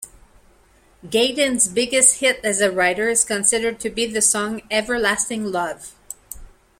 [1.05, 5.93] Gayden's biggest hit as a writer is considered to be the song "Everlasting Love".